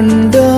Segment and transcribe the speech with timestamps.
[0.00, 0.49] மறைத்து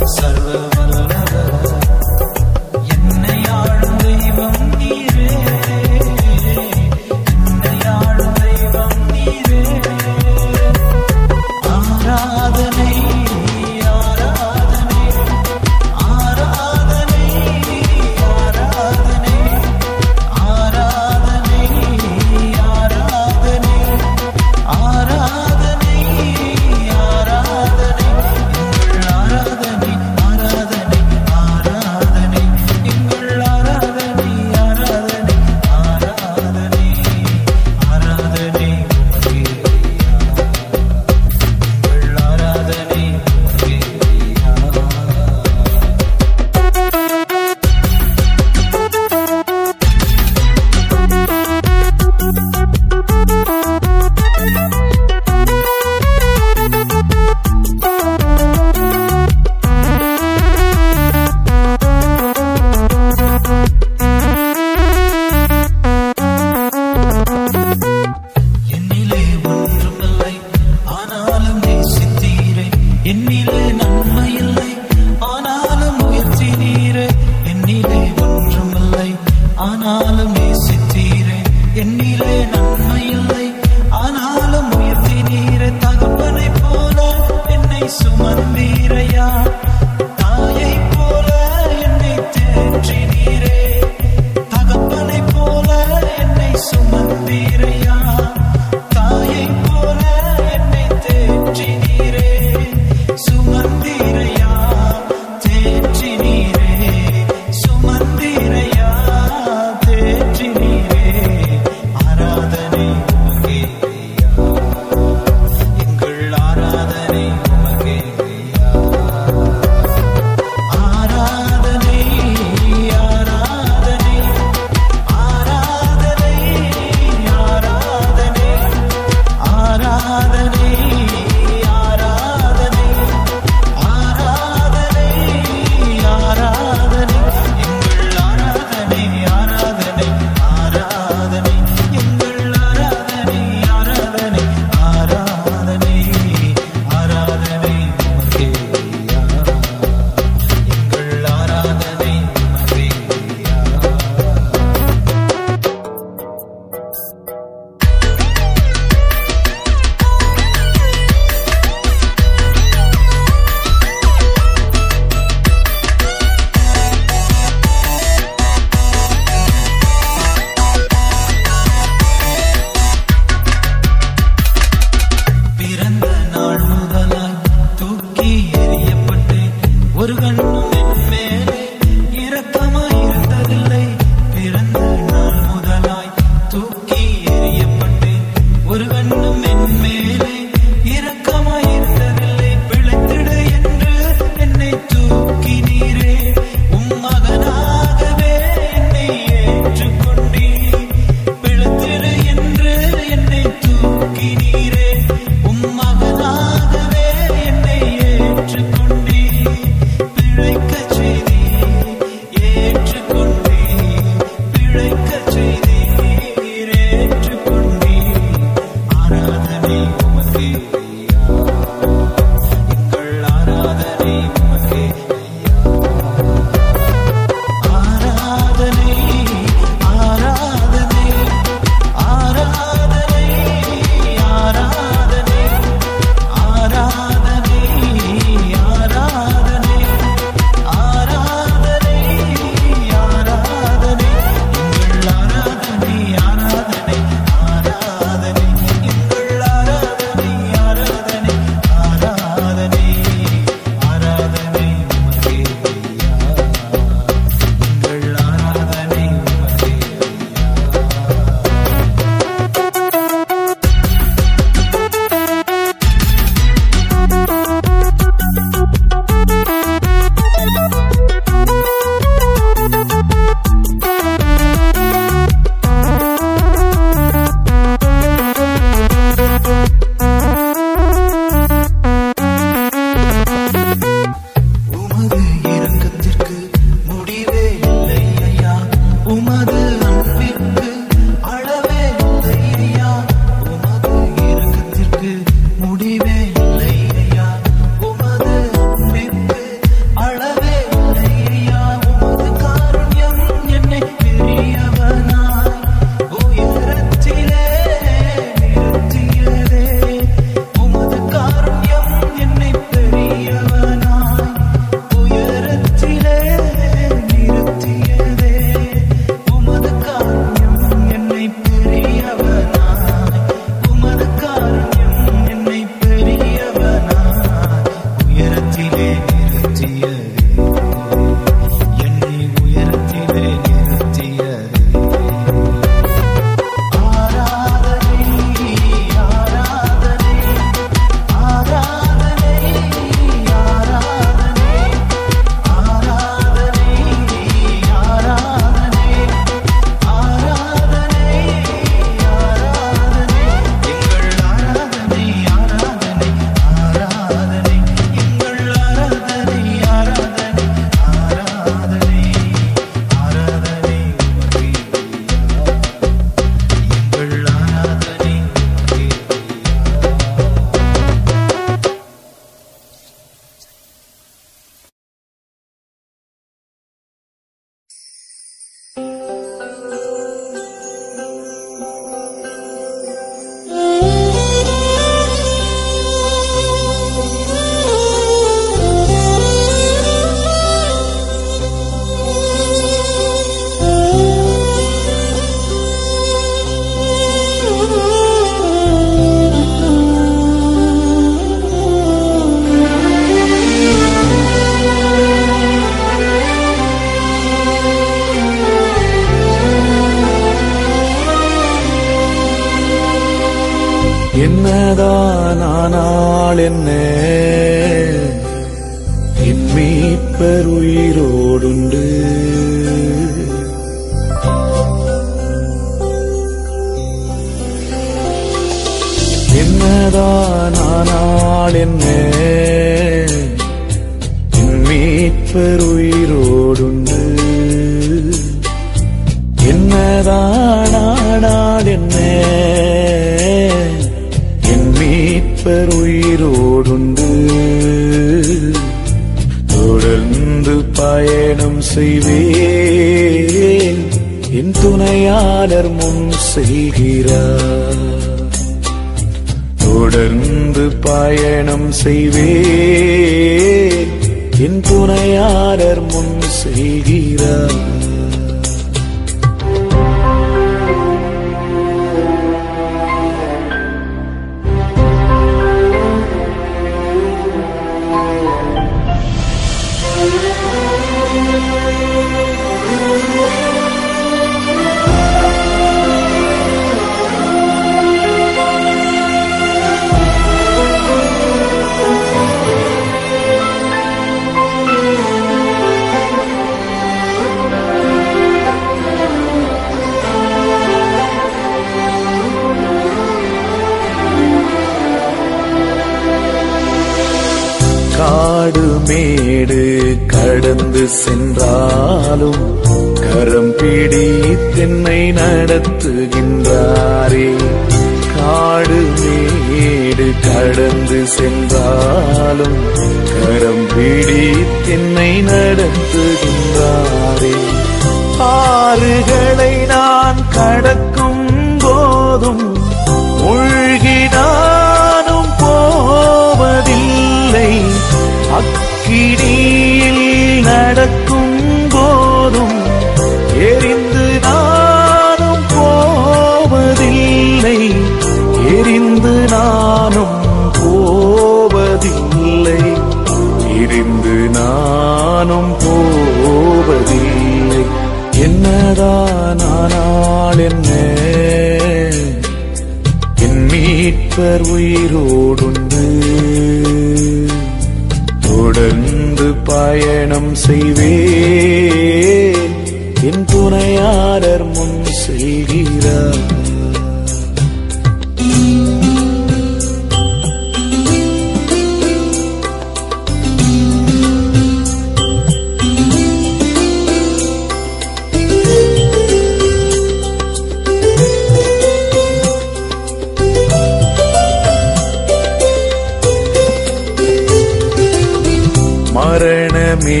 [599.10, 600.00] மரணமே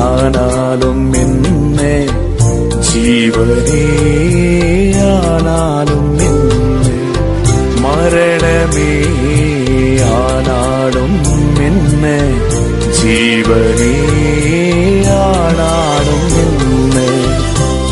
[0.00, 1.78] ஆனாலும் என்ன
[2.88, 3.84] ஜீவனே
[5.12, 6.88] ஆனாலும் என்ன
[7.84, 8.90] மரணமே
[10.18, 11.16] ஆனாலும்
[11.68, 12.04] என்ன
[12.98, 13.94] ஜீவனே
[15.22, 16.96] ஆனாலும் என்ன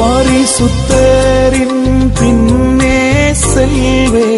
[0.00, 1.80] பரிசுத்தரின்
[2.20, 2.98] பின்னே
[3.46, 4.30] செல்வே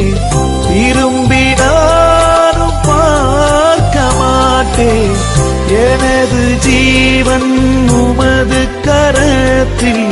[7.39, 10.07] ஜீவன் உமது கரத்தில்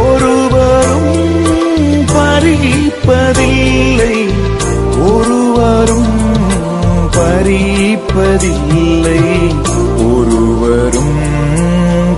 [0.00, 1.14] ஒருவரும்
[2.12, 4.16] பறிப்பதில்லை
[5.06, 6.12] ஒருவரும்
[7.16, 9.20] பறிப்பதில்லை
[10.08, 11.16] ஒருவரும்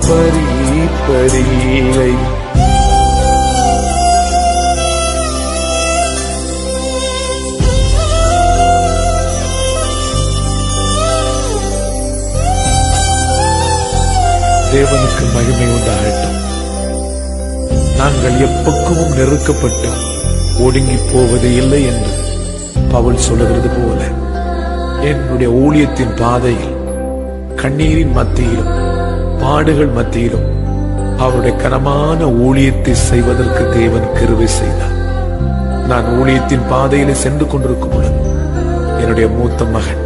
[0.09, 2.11] பறிப்பதில்லை
[14.85, 16.35] தேவனுக்கு மகிமை உண்டாகட்டும்.
[17.99, 19.89] நாங்கள் எப்பக்கமும் நெருக்கப்பட்டு
[20.65, 22.11] ஒடுங்கி போவது இல்லை என்று
[22.91, 24.01] பவுல் சொல்லுகிறது போல
[25.11, 26.75] என்னுடைய ஊழியத்தின் பாதையில்
[27.61, 28.73] கண்ணீரின் மத்தியிலும்
[29.41, 30.47] பாடுகள் மத்தியிலும்
[31.23, 34.95] அவருடைய கனமான ஊழியத்தை செய்வதற்கு தேவன் கருவை செய்தார்.
[35.91, 38.19] நான் ஊழியத்தின் பாதையிலே சென்று கொண்டிருக்கும் பொழுது
[39.01, 40.03] என்னுடைய மூத்த மகன்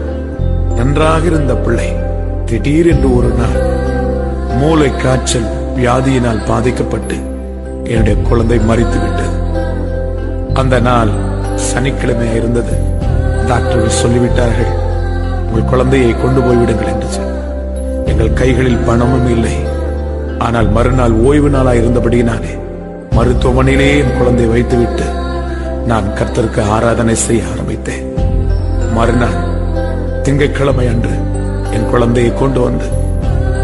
[0.78, 1.90] நன்றாக இருந்த பிள்ளை
[2.52, 3.60] திடீரென்று ஒரு நாள்
[4.60, 7.18] மூளை காய்ச்சல் வியாதியினால் பாதிக்கப்பட்டு
[7.92, 9.38] என்னுடைய குழந்தை மறித்து விட்டது
[10.62, 11.12] அந்த நாள்
[11.70, 12.74] சனிக்கிழமையா இருந்தது.
[13.50, 14.72] டாக்டர்கள் சொல்லிவிட்டார்கள்
[15.46, 17.24] உங்கள் குழந்தையை கொண்டு போய்விடுங்கள் என்று
[18.12, 19.56] எங்கள் கைகளில் பணமும் இல்லை.
[20.46, 22.54] ஆனால் மறுநாள் ஓய்வு நாளா இருந்தபடியினாலே
[23.18, 25.08] மருத்துவமனையிலே என் குழந்தையை வைத்துவிட்டு
[25.92, 28.06] நான் கர்த்தருக்கு ஆராதனை செய்ய ஆரம்பித்தேன்.
[28.98, 29.40] மறுநாள்
[30.26, 31.16] திங்கட்கிழமை அன்று
[31.76, 32.88] என் குழந்தையை கொண்டு வந்து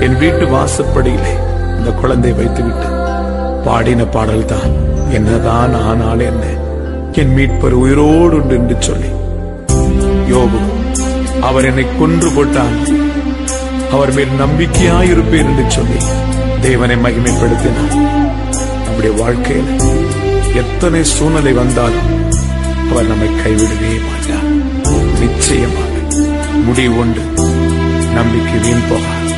[0.06, 1.34] என் வீட்டு வாசப்படியிலே
[1.78, 2.90] இந்த குழந்தை வைத்துவிட்டு
[3.66, 4.74] பாடின பாடல் தான்
[5.10, 6.44] என்னதான் ஆனால் என்ன
[7.22, 9.12] என் மீட்பர் உயிரோடு உண்டு என்று சொல்லி.
[10.32, 10.60] யோபு
[11.42, 12.76] அவர் என்னை கொன்று போட்டான்.
[13.92, 16.00] அவர் மேல் நம்பிக்கையாயிருப்பேன் என்று சொல்லி
[16.62, 17.96] தேவனை மகிமைப்படுத்தினார்
[18.86, 19.72] நம்முடைய வாழ்க்கையில்
[20.54, 22.12] எத்தனை சூழ்நிலை வந்தாலும்
[22.92, 24.50] அவர் நம்மை கைவிடவே மாட்டார்.
[25.22, 25.94] நிச்சயமாக
[26.66, 27.24] முடிவு உண்டு.
[28.14, 29.35] நம்பிக்கை வீண் போகாது.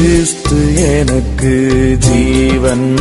[0.00, 2.94] கிறிஸ்து எனக்கு ஜீவன்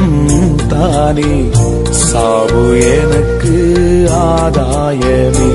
[0.68, 1.50] தானே.
[1.90, 5.52] சாவு எனக்கு ஆதாயமே.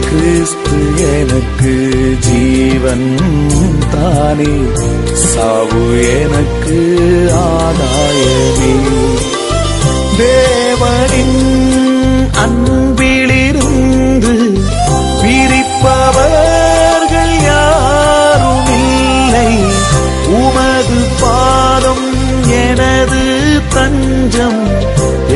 [0.00, 0.78] கிறிஸ்து
[1.20, 3.16] எனக்கு ஜீவன்
[3.90, 4.58] தானே.
[5.14, 6.98] சாவு எனக்கு
[7.32, 8.74] ஆதாயமே.
[10.18, 11.40] தேவனின்
[12.44, 14.34] அன்பிலிருந்து
[15.20, 16.49] பிரிப்பவர்
[22.80, 23.22] எனது
[23.74, 24.60] தஞ்சம்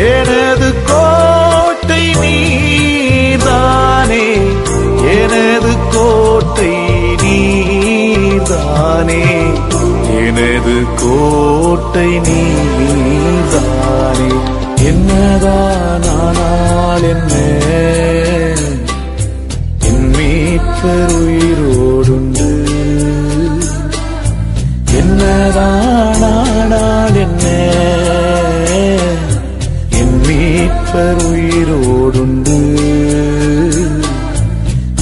[0.06, 4.24] எனது கோட்டை நீதானே
[5.16, 6.72] எனது கோட்டை
[7.24, 9.22] நீதானே
[10.22, 14.30] எனது கோட்டை நீதானே
[14.90, 17.32] என்னதான் ஆனால் என்ன
[32.24, 32.58] கொண்டு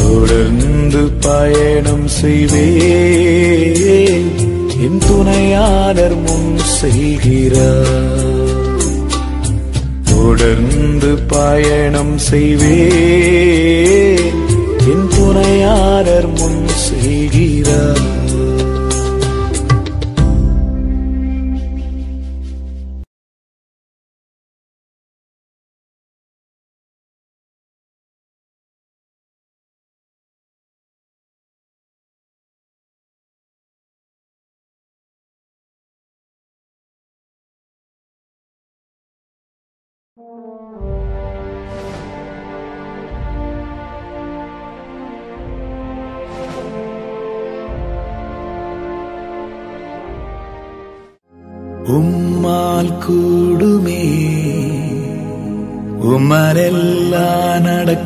[0.00, 4.30] தொடர்ந்து பயணம் செய்வேன்.
[4.84, 8.50] என் துணையாளர் முன் செய்கிறார்
[10.14, 14.40] தொடர்ந்து பயணம் செய்வேன்.
[14.92, 18.11] என் துணையாளர் முன் செய்கிறார்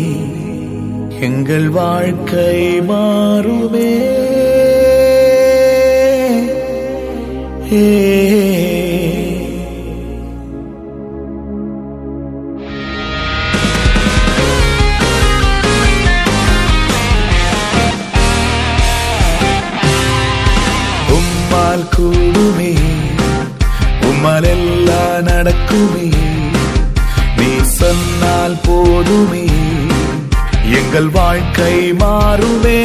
[1.21, 4.02] எங்கள் வாழ்க்கை மாறுமே.
[7.73, 8.22] ஏ
[25.83, 26.09] போதுமே.
[27.37, 29.45] நீ சொன்னால் போதுமே.
[30.71, 32.83] எங்கள் வாழ்க்கை மாறுமே.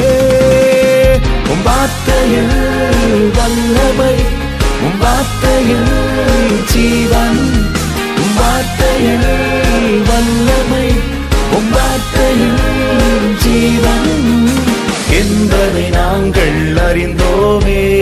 [1.49, 2.57] உன் வார்த்தையில்
[3.35, 4.15] வல்லமை
[4.83, 5.93] உன் வார்த்தையில்
[6.73, 7.39] ஜீவன்
[8.17, 10.91] உன் வார்த்தையில் வல்லமை
[11.53, 12.63] உன் வார்த்தையில்
[13.43, 14.49] ஜீவன்.
[15.11, 17.97] என்பதை நாங்கள் அறிந்தோமே.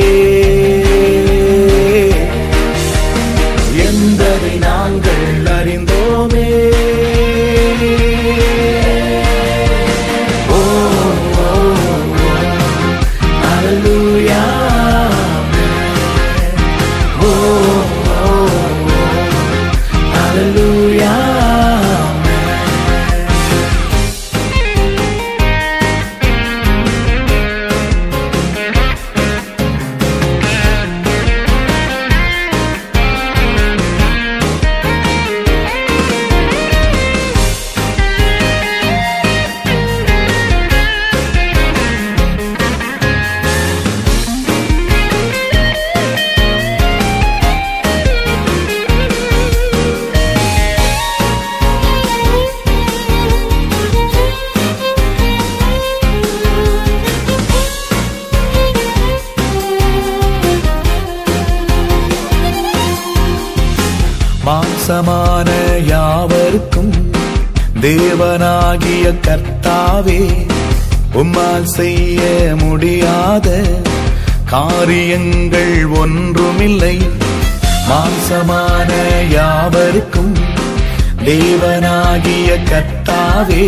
[83.47, 83.65] கர்த்தாவே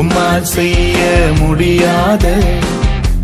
[0.00, 0.98] உம்மால் செய்ய
[1.40, 2.26] முடியாத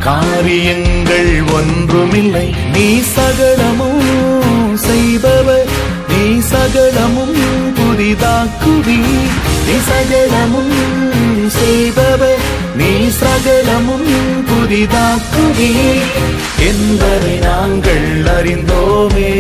[0.06, 2.48] காரியங்கள் ஒன்றுமில்லை.
[2.74, 4.04] நீ சகலமும்
[4.86, 5.70] செய்பவர்
[6.10, 7.38] நீ சகலமும்
[7.78, 8.98] புதிதாக்குவி
[9.66, 10.74] நீ சகலமும்
[11.58, 12.44] செய்பவர்
[12.80, 14.10] நீ சகலமும்
[14.50, 15.72] புதிதாக்குவி
[16.70, 19.32] என்பதை நாங்கள் அறிந்தோமே.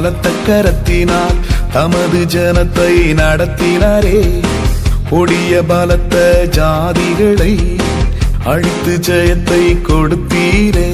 [0.00, 1.38] பலத்த கரத்தினால்
[1.72, 4.20] தமது ஜனத்தை நடத்தினாரே.
[5.10, 6.14] கொடிய பலத்த
[6.50, 7.78] ஜாதிகளை
[8.44, 10.88] அழித்து ஜெயத்தை கொடுத்தீரே.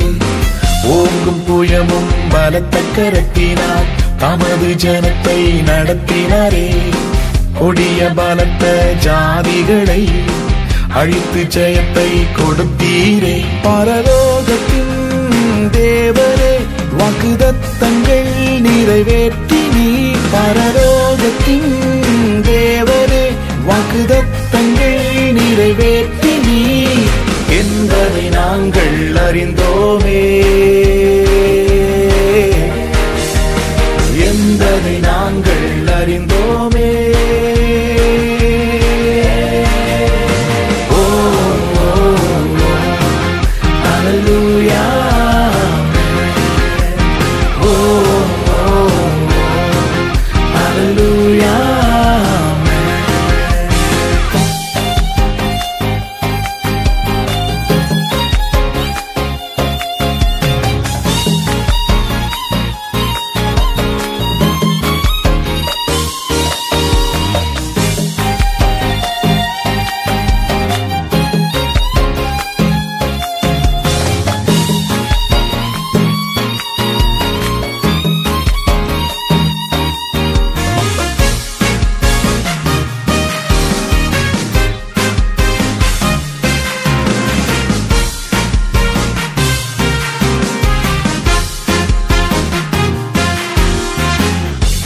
[0.84, 3.88] ஓங்கும் புயமும் பலத்த கரத்தினால்
[4.18, 5.38] தமது ஜனத்தை
[5.70, 6.66] நடத்தினாரே.
[7.58, 10.02] கொடிய பலத்த ஜாதிகளை
[10.88, 13.36] அழித்து ஜெயத்தை கொடுத்தீரே.
[13.64, 14.94] பரலோகத்தின்
[15.72, 16.54] தேவரே
[16.98, 18.05] வாக்குதத்தன்
[18.88, 19.86] நிறைவேற்றி நீ
[20.32, 21.72] பரலோகத்தின்
[22.48, 23.24] தேவரே
[23.68, 25.00] வாக்குதத்தங்கள்
[25.38, 26.60] நிறைவேற்றி நீ
[27.58, 30.22] என்பதை நாங்கள் அறிந்தோமே.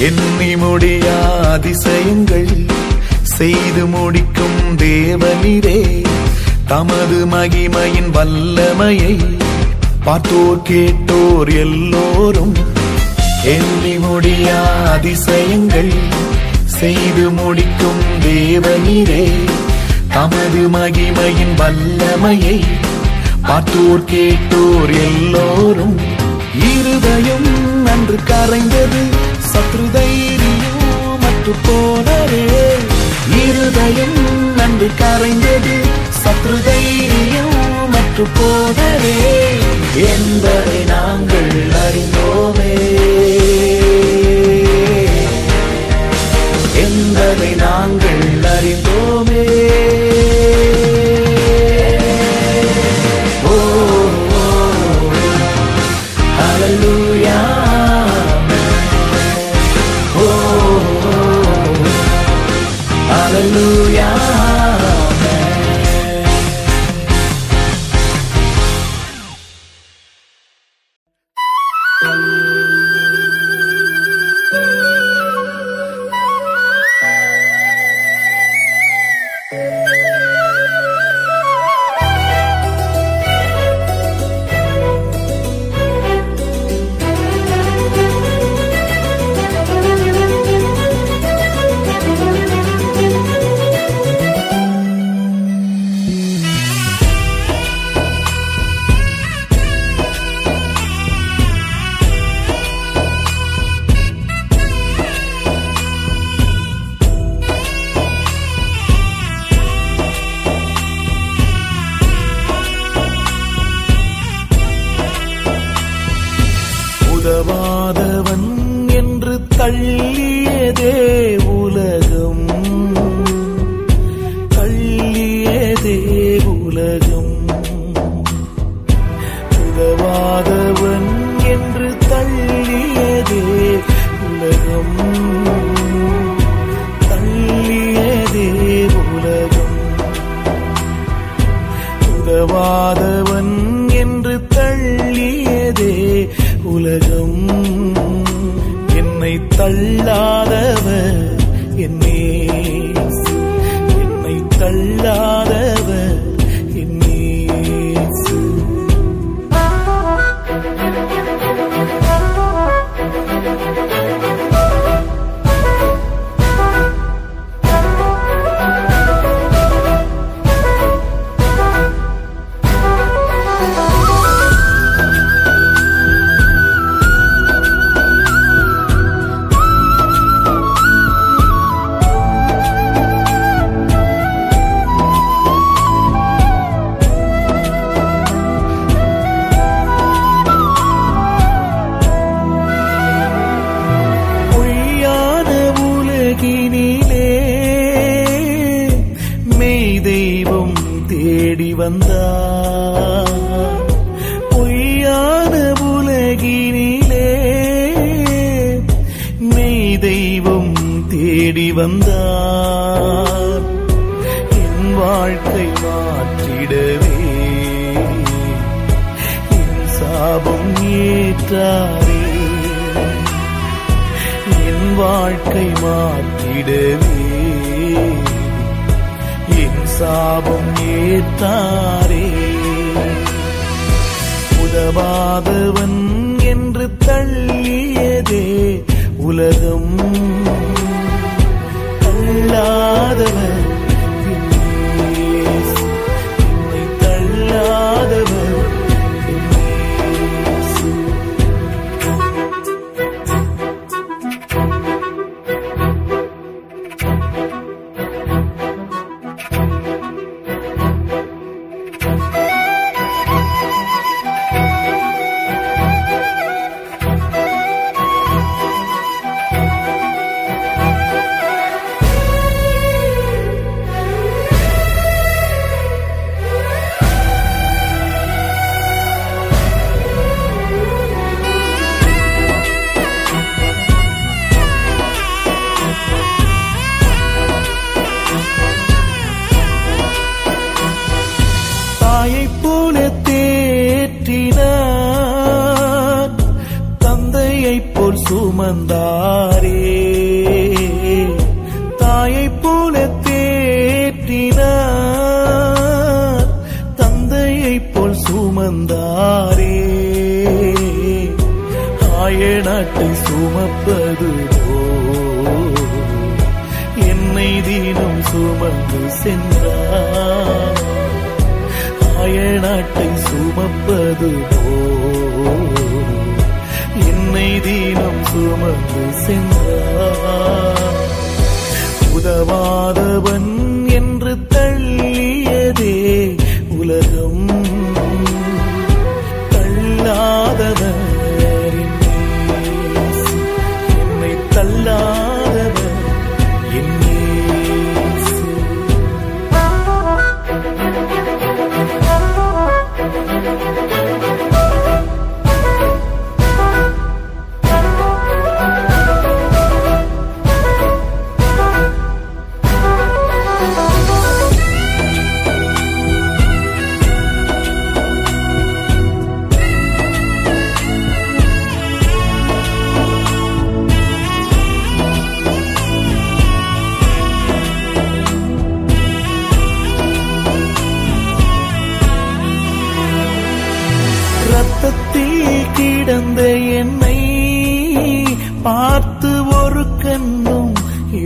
[0.00, 1.16] எண்ணி முடியா
[1.52, 2.52] அதிசயங்கள்
[3.36, 5.80] செய்து முடிக்கும் தேவனிரே
[6.66, 9.14] தமது மகிமையின் வல்லமையை
[10.04, 12.54] பார்த்தோர் கேட்டோர் எல்லோரும்
[13.46, 14.58] எண்ணி முடியா
[14.92, 15.92] அதிசயங்கள்
[16.78, 19.24] செய்து முடிக்கும் தேவனிரே
[20.08, 22.58] தமது மகிமையின் வல்லமையை
[23.42, 25.96] பார்த்தோர் கேட்டோர் எல்லோரும்.
[26.70, 27.48] இருதயம்
[27.82, 29.02] நன்று கரைந்தது
[29.52, 32.44] சத்ரு தைரியம் மற்று போனரே
[33.44, 34.18] இருதயம்
[34.54, 35.76] நன்று கரைந்தது
[36.22, 39.18] சத்ரு தைரியம் மற்று போனரே
[40.14, 41.52] என்பதை நாங்கள்
[41.84, 42.72] அறிந்தோமே.
[46.74, 48.24] என்பதை நாங்கள்
[48.56, 49.44] அறிந்தோமே.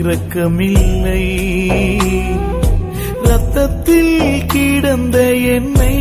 [0.04, 1.22] இரக்கமில்லை.
[3.22, 5.96] ரத்தத்தில் கிடந்த என்னை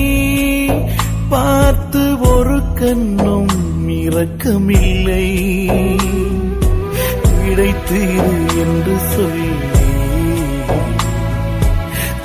[1.30, 3.56] பார்த்து ஒரு கண்ணும்
[3.90, 5.28] இரக்கமில்லை.
[7.38, 9.52] கிடைத்தீர் என்று சொல்லி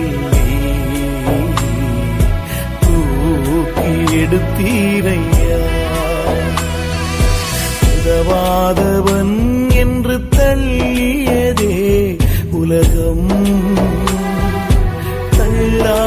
[4.31, 5.57] எடுத்தீரையா
[7.87, 9.33] உதவாதவன்
[9.73, 11.75] என்று தள்ளியதே
[12.51, 13.27] உலகம்.
[15.37, 15.99] தள்ளா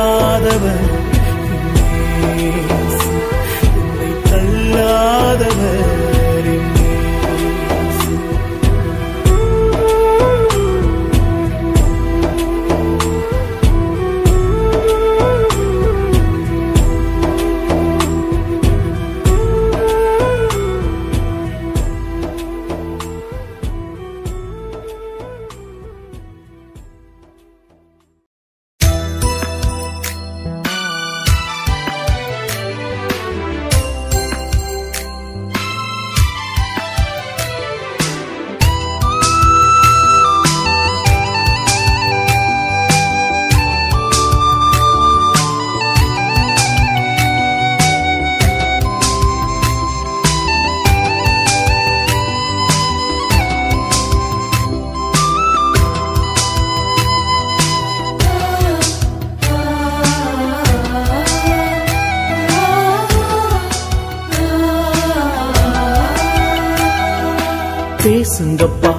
[68.05, 68.95] பேசுங்கப்பா.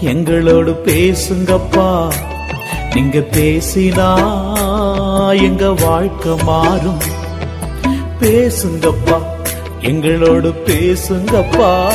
[0.00, 2.12] எங்களோடு பேசுங்கப்பா.
[2.94, 4.32] நீங்க பேசினா
[5.42, 6.98] எங்க வாழ்க்கை மாறும்.
[8.20, 9.22] பேசுங்கப்பா.
[9.80, 11.92] எங்களோடு பேசுங்கப்பா.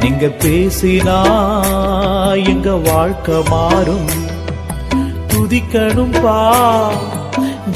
[0.00, 1.22] நீங்க பேசினா
[2.46, 4.08] எங்க வாழ்க்கை மாறும்.
[5.28, 6.54] துதிக்கணும்பா.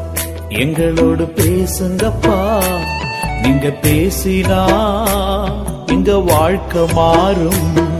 [0.49, 2.65] எங்களோடு பேசுங்கப்பா.
[3.43, 4.67] நீங்க பேசினா
[5.87, 7.94] எங்க வாழ்க்கை மாறும்.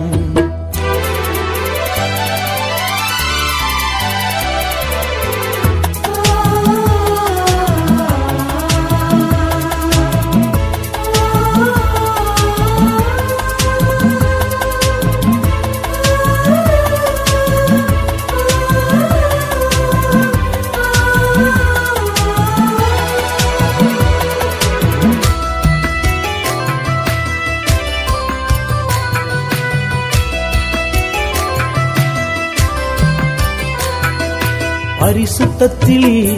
[35.05, 36.37] பரிசுத்தத்தில்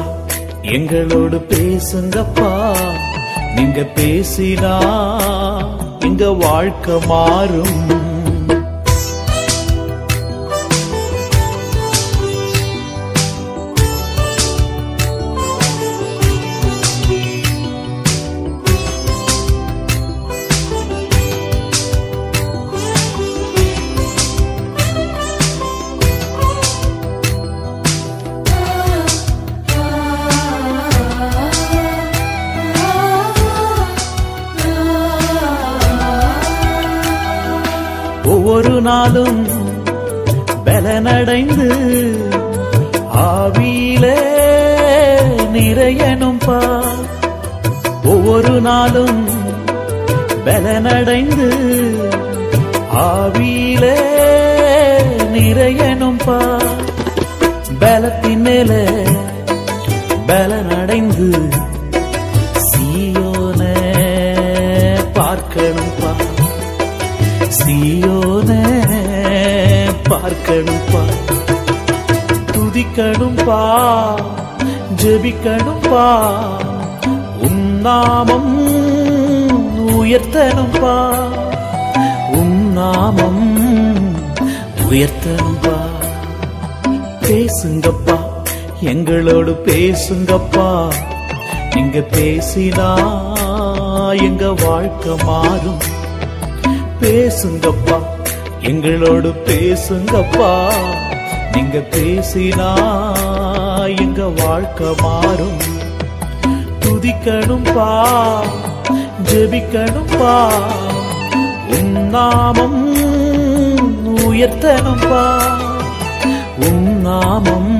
[0.61, 2.77] எங்களோடு பேசுங்கப்பா.
[3.55, 4.75] நீங்க பேசினா
[5.99, 8.00] எங்க வாழ்க்கை மாறும்.
[38.91, 39.41] நாளும்
[40.65, 41.67] பலனடைந்து
[43.25, 44.17] ஆவியிலே
[45.55, 46.59] நிறையனும் பா.
[48.03, 49.19] ஒவ்வொரு நாளும்
[50.45, 51.47] பலனடைந்து
[53.05, 53.95] ஆவியிலே
[55.35, 56.39] நிறையனும் பா.
[57.79, 58.83] பலத்தின் மேலே
[60.27, 60.51] பல
[70.51, 71.01] துதிக்கணும்பா
[72.51, 73.59] துதிக்கணும்பா
[75.01, 76.07] ஜெபிக்கணும்பா
[77.41, 78.57] உன்னாமம்
[79.77, 80.95] உயர்த்தனும்பா.
[82.33, 83.45] உன்னாமம்
[84.89, 85.77] உயர்த்தனும்பா.
[87.21, 88.17] பேசுங்கப்பா
[88.79, 90.93] எங்களோடு பேசுங்கப்பா.
[91.73, 92.89] நீங்க பேசினா
[94.23, 95.81] எங்க வாழ்க்கை மாறும்.
[97.01, 98.10] பேசுங்கப்பா
[98.71, 100.51] எங்களோடு பேசுங்கப்பா.
[101.51, 102.69] நீங்க பேசினா
[103.97, 105.59] எங்க வாழ்க்கை மாறும்.
[106.79, 107.89] துதிக்கணும்பா
[109.29, 110.35] ஜெபிக்கணும்பா.
[111.75, 112.79] உன்னாமம்
[114.27, 115.23] உயர்த்தனும்பா
[116.67, 117.73] உன்னாமம்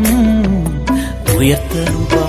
[1.37, 2.20] உயர்த்தனும்பா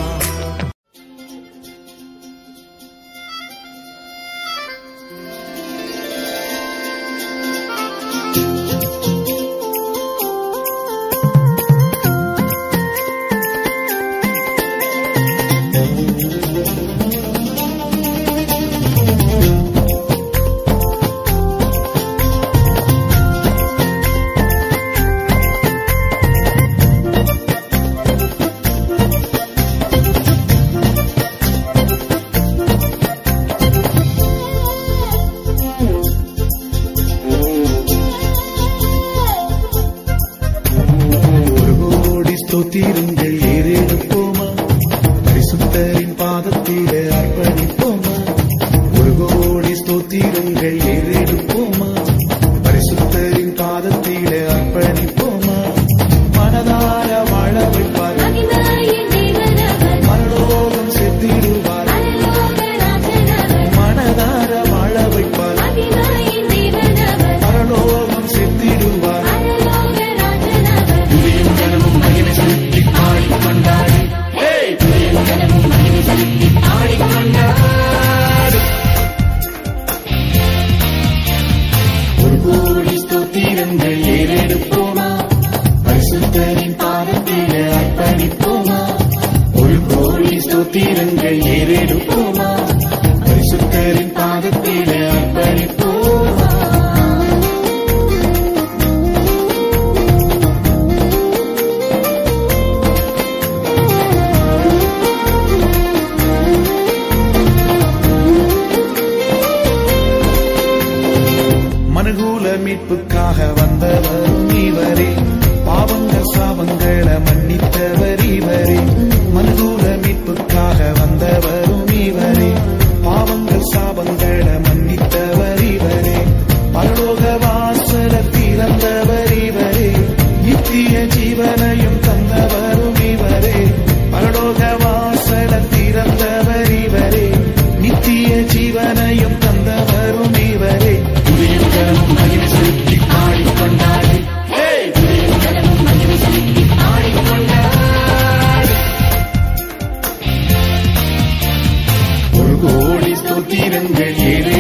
[153.73, 154.52] ninguém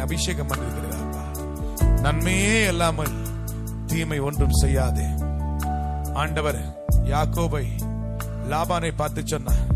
[0.00, 1.24] என்னை அபிஷேகம் பண்ணிருக்கிறீரப்பா
[2.04, 3.16] நன்மையே இல்லாமல்
[3.86, 5.06] தீமை ஒன்றும் செய்யாதே.
[6.14, 6.60] ஆண்டவர்
[7.10, 7.64] யாக்கோபை
[8.52, 9.66] லாபானை பார்த்து சொன்னார்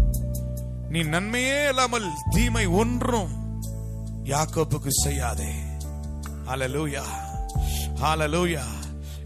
[0.89, 3.35] நீ நன்மையே இல்லாமல் தீமை ஒன்றும்
[4.33, 5.53] யாக்கோப்புக்கு செய்யாதே.
[6.49, 7.05] ஹalleluya
[8.03, 8.65] ஹாலலூயா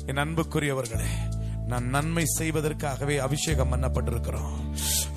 [0.07, 1.13] என் அன்புக்குரியவர்களே
[1.71, 4.59] நான் நன்மை செய்வதற்காகவே அபிஷேகம் பண்ணப்பட்டிருக்கிறோம்.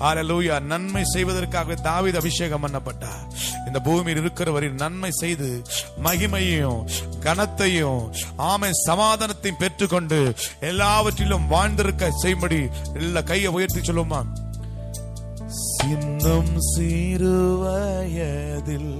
[0.00, 3.22] ஹalleluya நன்மை செய்வதற்காகவே தாவீது அபிஷேகம் பண்ணப்பட்டார்.
[3.66, 5.62] இந்த பூமியில் இருக்கிறவரை நன்மை செய்து
[6.04, 6.86] மகிமையும்
[7.24, 8.10] கனத்தையும்
[8.48, 10.34] ஆமை சமாதானத்தையும் பெற்றுக்கொண்டு
[10.70, 14.20] எல்லாவற்றிலும் வாழ்ந்திருக்க செய்யும்படி எல்லா கையை உயர்த்தி சொல்லுமா
[15.68, 18.94] சின்னம் சிறுவயதில்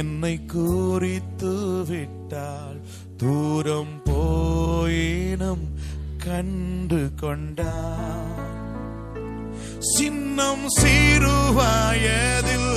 [0.00, 2.80] என்னை குறித்து விட்டால்
[3.16, 5.64] தூரம் போயினும்
[6.24, 8.61] கண்டு கொண்டான்
[9.82, 12.72] சின்னம் சிறுவயதில்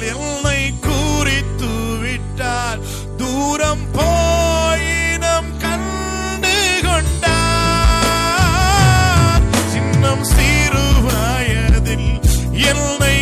[0.00, 2.78] என்னை குறித்து விட்டார்.
[3.16, 9.42] தூரம் போயினம் கண்டு கொண்டார்.
[9.72, 12.20] சின்னம் சிறுவயதில்
[12.52, 13.19] என்னை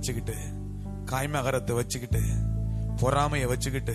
[0.00, 0.36] வச்சுக்கிட்டு
[1.06, 2.20] காய்மகரத்தை வச்சுக்கிட்டு
[3.00, 3.94] பொறாமைய வச்சுக்கிட்டு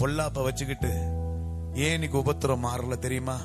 [0.00, 0.90] பொல்லாப்ப வச்சுக்கிட்டு
[1.74, 3.36] ஏன் இன்னைக்கு உபத்திரம் மாறல தெரியுமா?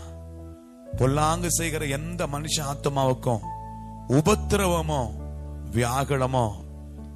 [0.98, 3.42] பொல்லாங்கு செய்கிற எந்த மனுஷ ஆத்மாவுக்கும்
[4.10, 5.02] உபத்திரவமோ
[5.72, 6.46] வியாகுலமோ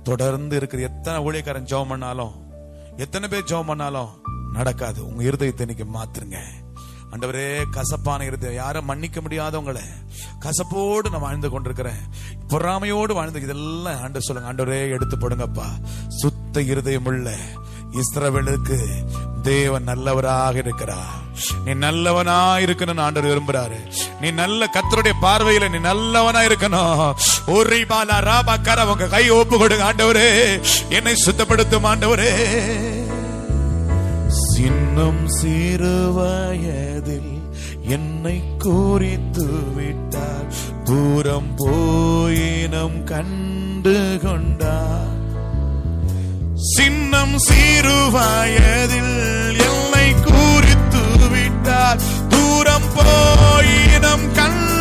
[0.03, 2.33] தொடர்ந்து இருக்கிற எத்தனை ஊழியக்காரன் ஜெபம் பண்ணாலும்
[2.97, 4.11] எத்தனை பேர் ஜெபம் பண்ணாலும்
[4.53, 5.07] நடக்காது.
[5.07, 6.39] உங்க இருதயத்தை இன்னைக்கு மாத்துருங்க
[7.11, 8.55] ஆண்டவரே கசப்பான இருதயம்.
[8.55, 9.81] யாரும் மன்னிக்க முடியாதவங்களை
[10.39, 12.01] கசப்போடு நான் வாழ்ந்து கொண்டிருக்கிறேன்.
[12.47, 14.53] பொறாமையோடு வாழ்ந்து இதெல்லாம் ஆண்டு சொல்லுங்க.
[14.53, 15.65] ஆண்டவரே எடுத்து போடுங்கப்பா.
[16.07, 17.33] சுத்த இருதயம் உள்ள
[17.91, 18.77] இஸ்ரவேலுக்கு
[19.41, 21.19] தேவன் நல்லவராக இருக்கிறார்.
[21.65, 23.91] நீ நல்லவனா இருக்கணும்னு ஆண்டவர் விரும்புறாரு.
[24.21, 27.13] நீ நல்ல கத்தருடைய பார்வையில நீ நல்லவனா இருக்கணும்
[27.47, 30.63] ஒரு பாலா ராபாக்கார உங்க கை ஒப்பு கொடுங்க ஆண்டவரே.
[30.89, 32.29] என்னை சுத்தப்படுத்தும் ஆண்டவரே.
[34.93, 37.41] இன்னும் சிறுவயதில்
[37.81, 40.45] என்னை குறித்து விட்டார்.
[40.83, 45.19] தூரம் போயினம் கண்டு கொண்டார்.
[46.55, 51.99] சின்னம் சிறுவயதில் என்னை குறித்து விட்டார்.
[52.29, 54.80] தூரம் போயினம் கண்டு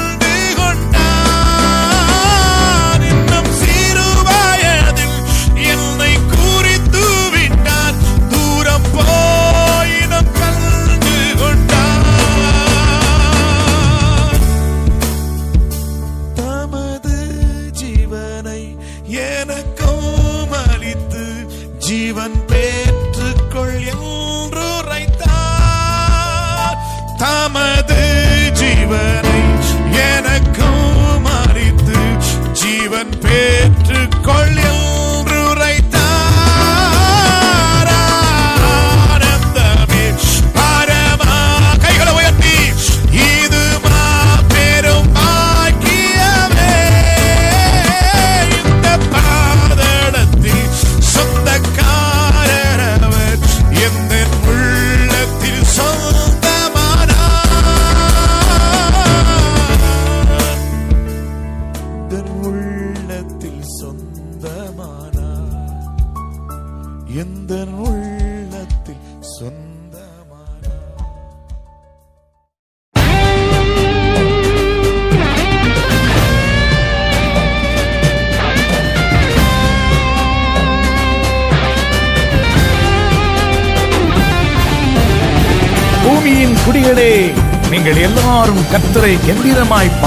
[27.20, 27.49] time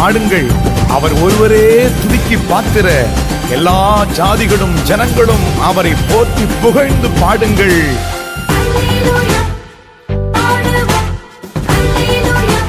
[0.04, 0.48] பாடுங்கள்
[0.96, 1.66] அவர் ஒருவரே
[2.00, 2.88] துதிக்கு பாத்திர.
[3.50, 3.76] எல்லா
[4.18, 7.78] ஜாதிகளும் ஜனங்களும் அவரை போற்றி புகழ்ந்து பாடுங்கள்.
[8.56, 9.40] அல்லேலூயா.
[10.36, 11.08] பாடுவோம்
[11.76, 12.60] அல்லேலூயா.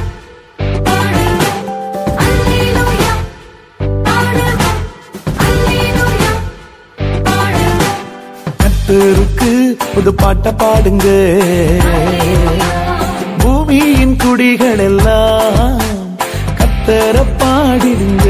[0.88, 1.64] பாடுவோம்
[2.24, 3.12] அல்லேலூயா
[4.08, 4.78] பாடுவோம்
[5.46, 6.32] அல்லேலூயா
[7.24, 7.98] பாடுவோம்
[8.62, 9.52] கர்த்தருக்கு
[9.94, 11.08] புது பாட்ட பாடுங்க.
[13.38, 15.83] பூமியின் குடிகள் எல்லாம்
[16.86, 18.24] கத்தர பாடிடுங்க.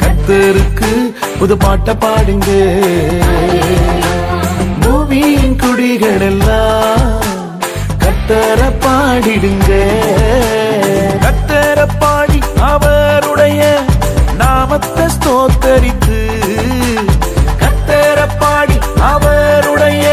[0.00, 0.88] கத்தருக்கு
[1.38, 2.48] புது பாட்ட பாடுங்க.
[4.82, 7.12] பூமியின் குடிகள் எல்லாம்
[8.02, 9.70] கத்தர பாடிடுங்க.
[11.24, 12.40] கத்தர பாடி
[12.72, 13.60] அவருடைய
[14.42, 16.18] நாமத்தை ஸ்தோத்தரித்து
[17.62, 18.78] கத்தர பாடி
[19.12, 20.04] அவருடைய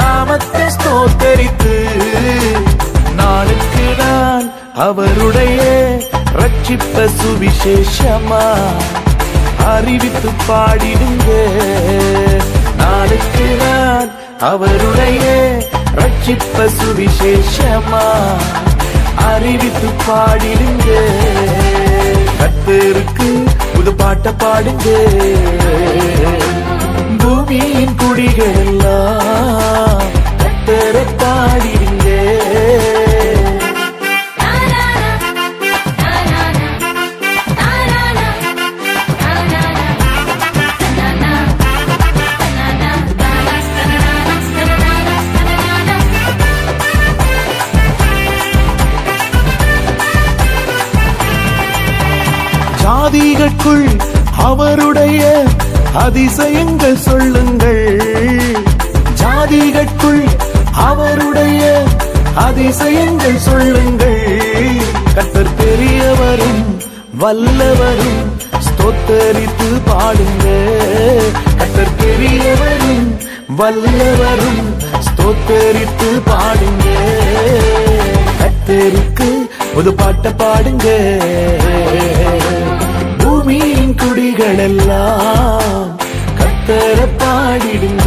[0.00, 1.76] நாமத்தை ஸ்தோத்தரித்து
[3.20, 4.48] நாளுக்கு நாள்
[4.86, 5.60] அவருடைய
[6.34, 8.54] ரட்சிப்ப சுவிசேஷமா?
[9.66, 11.28] அறிவித்து பாடிடுங்க.
[12.76, 14.10] நாளுக்கு நான்
[14.40, 15.22] அவருடைய
[15.94, 18.06] ரட்சிப்ப சுவிசேஷமா?
[19.16, 20.90] அறிவித்து பாடிடுங்க.
[22.38, 24.86] கத்தருக்கு புது பாட்ட பாடுங்க.
[27.18, 30.02] பூமியின் குடிகள் எல்லாம்
[30.38, 32.03] கத்தரை பாடிடுங்க.
[53.14, 53.88] ஜாதிகளுக்குள்
[54.44, 55.20] அவருடைய
[55.96, 57.84] அதிசயங்கள் சொல்லுங்கள்.
[59.20, 60.22] ஜாதிகளுக்குள்
[60.86, 61.60] அவருடைய
[62.46, 64.24] அதிசயங்கள் சொல்லுங்கள்.
[65.16, 66.64] கத்தர் பெரியவரும்
[67.22, 68.24] வல்லவரும்
[68.66, 70.46] ஸ்தோத்தரித்து பாடுங்க
[71.60, 73.06] கத்தர் பெரியவரும்
[73.60, 74.64] வல்லவரும்
[75.08, 76.88] ஸ்தோத்தரித்து பாடுங்க
[78.42, 79.30] கத்தருக்கு
[79.74, 80.88] ஒரு பாட்டை பாடுங்க
[83.46, 85.88] பூமியின் குடிகளெல்லாம்
[86.38, 88.06] கத்தர பாடிடுங்க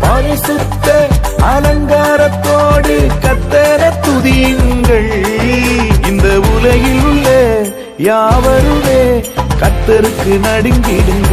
[0.00, 1.08] பரிசுத்த
[1.52, 5.12] அலங்காரத்தோடு கத்தர துதியுங்கள்.
[6.08, 7.28] இந்த உலகில் உள்ள
[7.98, 9.00] யாவருமே
[9.62, 11.32] கத்தருக்கு நடுங்கிடுங்க.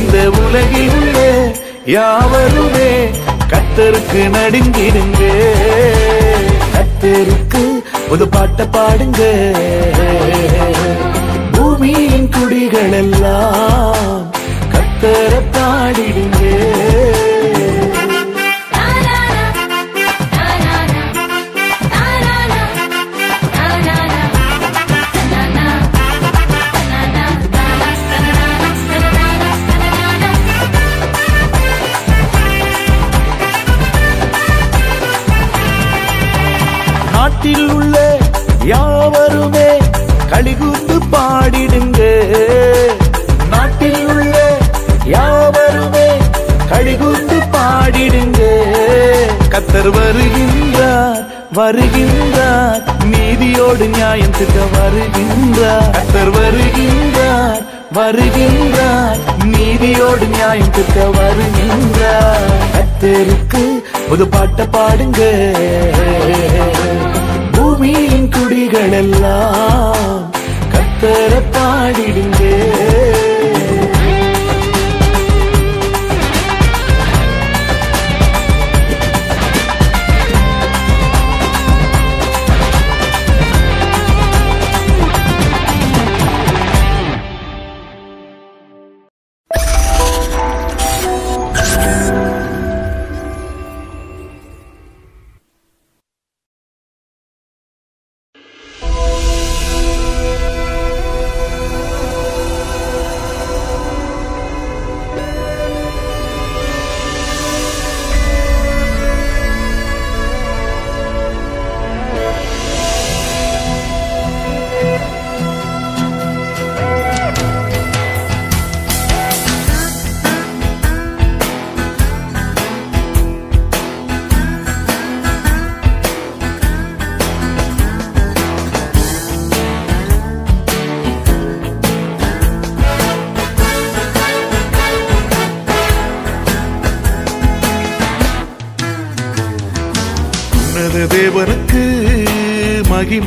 [0.00, 0.16] இந்த
[0.46, 1.18] உலகில் உள்ள
[1.84, 2.90] யாவருமே
[3.52, 5.22] கத்தருக்கு நடுங்கிடுங்க.
[6.74, 7.64] கத்தருக்கு
[8.10, 9.22] ஒரு பாட்ட பாடுங்க.
[11.52, 14.36] பூமியின் குடிகள் எல்லாம்
[15.00, 16.42] கத்தர பாடிடுங்க.
[37.12, 37.96] நாட்டில் உள்ள
[38.64, 39.68] யாவருமே
[40.30, 41.24] களிகூர்ந்து பா
[49.88, 51.24] கத்தர் வருகின்றார்
[51.54, 52.82] வருகின்றார்.
[53.10, 55.90] நீதியோடு நியாயம் திட்ட வருகின்றார்.
[55.90, 57.62] கத்தர் வருகின்றார்
[57.94, 59.18] வருகின்றார்.
[59.44, 62.50] நீதியோடு நியாயம் திட்ட வருகின்றார்.
[62.74, 65.20] கத்தருக்கு புது பாட்ட பாடுங்க.
[67.52, 70.32] பூமியின் குடிகள் எல்லாம்
[70.72, 72.42] கத்தரை பாடிடுங்க.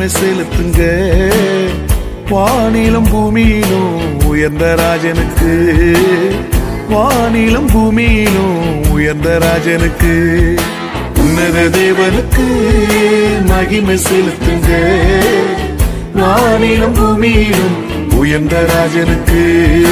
[0.01, 0.79] மகிமை செலுத்துங்க.
[2.29, 5.95] வானிலும் பூமியிலும் உயர்ந்த ராஜனுக்கு.
[6.89, 10.55] வானிலும் பூமியிலும் உயர்ந்த ராஜனுக்கு.
[11.17, 12.47] உன்னத தேவனுக்கு
[13.45, 14.69] மகிமை செலுத்துங்க.
[16.15, 19.85] வானிலும் பூமியிலும் உயர்ந்த ராஜனுக்கு.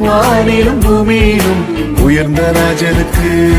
[0.00, 3.52] வானிலும் பூமியிலும் உயர்ந்த ராஜனுக்கு.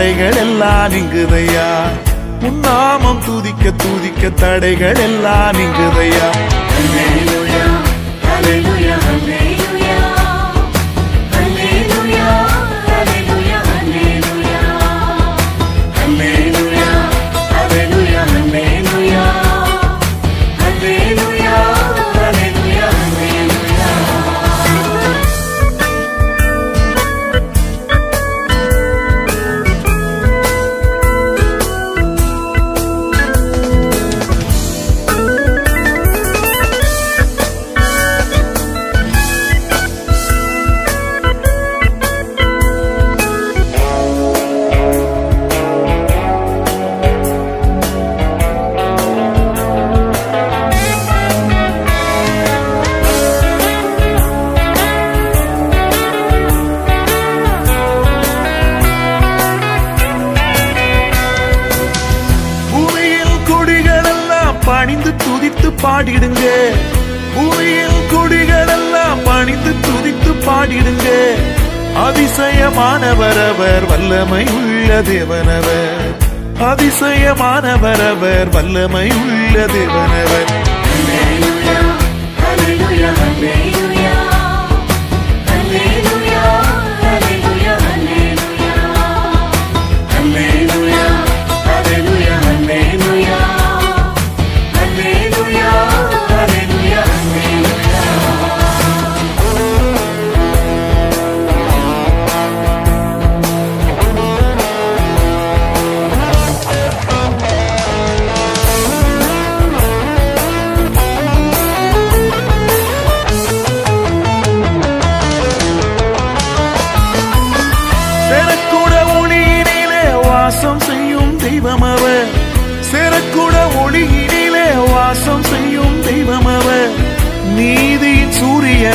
[0.00, 1.66] தடைகள் எல்லாம் நீங்குதையா?
[2.40, 6.30] உன்னாமம் துதிக்க துதிக்க தடைகள் எல்லாம் நீங்குதையா?
[64.70, 66.44] பணிந்து துதித்து பாடிடுங்க.
[67.34, 71.08] பூமியில் குடிகள் எல்லாம் பணிந்து துதித்து பாடிடுங்க.
[72.06, 76.12] அதிசயமானவர் அவர் வல்லமை உள்ள தேவனவர்.
[76.70, 80.48] அதிசயமானவர் அவர் வல்லமை உள்ள தேவனவர்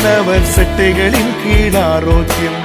[0.06, 2.58] சூரியனவர் செட்டைகளின் கீழ் ஆரோக்கியம்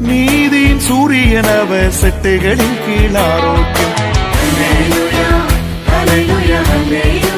[0.00, 3.96] நீதியின் சூரியனவர் செட்டைகளின் கீழ் ஆரோக்கியம்
[4.50, 5.34] Hallelujah,
[5.88, 7.37] hallelujah, hallelujah.